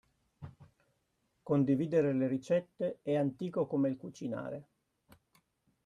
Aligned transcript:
Condividere 1.43 2.11
le 2.13 2.25
ricette 2.27 2.97
è 3.03 3.15
antico 3.15 3.67
come 3.67 3.87
il 3.87 3.97
cucinare. 3.97 4.67